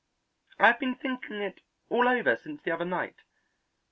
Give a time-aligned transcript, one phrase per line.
[0.57, 3.17] I have been thinking it all over since the other night.